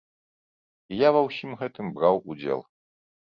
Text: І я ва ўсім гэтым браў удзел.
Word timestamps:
І 0.95 0.99
я 1.01 1.09
ва 1.17 1.21
ўсім 1.27 1.51
гэтым 1.61 1.93
браў 1.97 2.15
удзел. 2.35 2.61